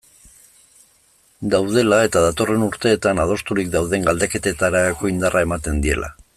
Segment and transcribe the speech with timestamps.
[1.55, 6.15] Daudela eta datorren urteetan adosturik dauden galdeketetarako indarra ematen diela.